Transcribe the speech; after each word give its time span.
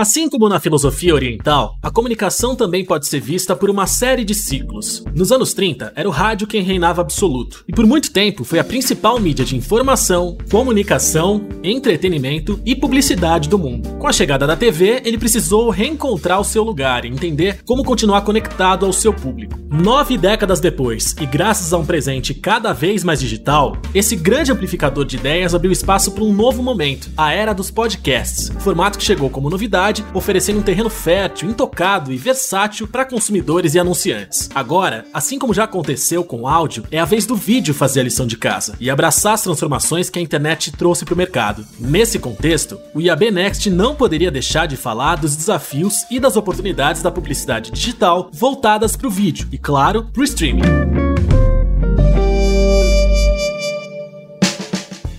Assim 0.00 0.30
como 0.30 0.48
na 0.48 0.60
filosofia 0.60 1.12
oriental, 1.12 1.76
a 1.82 1.90
comunicação 1.90 2.54
também 2.54 2.84
pode 2.84 3.08
ser 3.08 3.18
vista 3.18 3.56
por 3.56 3.68
uma 3.68 3.84
série 3.84 4.22
de 4.22 4.32
ciclos. 4.32 5.02
Nos 5.12 5.32
anos 5.32 5.52
30, 5.52 5.92
era 5.96 6.08
o 6.08 6.12
rádio 6.12 6.46
quem 6.46 6.62
reinava 6.62 7.00
absoluto, 7.00 7.64
e 7.66 7.72
por 7.72 7.84
muito 7.84 8.12
tempo 8.12 8.44
foi 8.44 8.60
a 8.60 8.64
principal 8.64 9.18
mídia 9.18 9.44
de 9.44 9.56
informação, 9.56 10.38
comunicação, 10.48 11.44
entretenimento 11.64 12.60
e 12.64 12.76
publicidade 12.76 13.48
do 13.48 13.58
mundo. 13.58 13.88
Com 13.98 14.06
a 14.06 14.12
chegada 14.12 14.46
da 14.46 14.56
TV, 14.56 15.02
ele 15.04 15.18
precisou 15.18 15.68
reencontrar 15.68 16.38
o 16.38 16.44
seu 16.44 16.62
lugar 16.62 17.04
e 17.04 17.08
entender 17.08 17.64
como 17.64 17.82
continuar 17.82 18.20
conectado 18.20 18.86
ao 18.86 18.92
seu 18.92 19.12
público. 19.12 19.58
Nove 19.68 20.16
décadas 20.16 20.60
depois, 20.60 21.14
e 21.20 21.26
graças 21.26 21.72
a 21.72 21.76
um 21.76 21.84
presente 21.84 22.32
cada 22.32 22.72
vez 22.72 23.02
mais 23.02 23.18
digital, 23.18 23.76
esse 23.92 24.14
grande 24.14 24.52
amplificador 24.52 25.04
de 25.04 25.16
ideias 25.16 25.56
abriu 25.56 25.72
espaço 25.72 26.12
para 26.12 26.22
um 26.24 26.32
novo 26.32 26.62
momento, 26.62 27.10
a 27.16 27.32
era 27.34 27.52
dos 27.52 27.70
podcasts, 27.70 28.50
formato 28.60 28.96
que 28.96 29.04
chegou 29.04 29.28
como 29.28 29.50
novidade, 29.50 29.87
oferecendo 30.14 30.60
um 30.60 30.62
terreno 30.62 30.90
fértil, 30.90 31.48
intocado 31.48 32.12
e 32.12 32.16
versátil 32.16 32.86
para 32.86 33.04
consumidores 33.04 33.74
e 33.74 33.78
anunciantes. 33.78 34.48
Agora, 34.54 35.04
assim 35.12 35.38
como 35.38 35.54
já 35.54 35.64
aconteceu 35.64 36.24
com 36.24 36.42
o 36.42 36.48
áudio, 36.48 36.84
é 36.90 36.98
a 36.98 37.04
vez 37.04 37.26
do 37.26 37.34
vídeo 37.34 37.74
fazer 37.74 38.00
a 38.00 38.04
lição 38.04 38.26
de 38.26 38.36
casa 38.36 38.74
e 38.80 38.90
abraçar 38.90 39.34
as 39.34 39.42
transformações 39.42 40.10
que 40.10 40.18
a 40.18 40.22
internet 40.22 40.72
trouxe 40.72 41.04
para 41.04 41.14
o 41.14 41.16
mercado. 41.16 41.66
Nesse 41.78 42.18
contexto, 42.18 42.78
o 42.94 43.00
IAB 43.00 43.30
Next 43.30 43.70
não 43.70 43.94
poderia 43.94 44.30
deixar 44.30 44.66
de 44.66 44.76
falar 44.76 45.16
dos 45.16 45.36
desafios 45.36 46.04
e 46.10 46.20
das 46.20 46.36
oportunidades 46.36 47.02
da 47.02 47.10
publicidade 47.10 47.70
digital 47.70 48.30
voltadas 48.32 48.96
para 48.96 49.08
o 49.08 49.10
vídeo 49.10 49.48
e, 49.50 49.58
claro, 49.58 50.04
para 50.12 50.20
o 50.20 50.24
streaming. 50.24 51.07